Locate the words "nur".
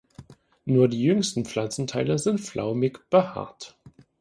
0.65-0.87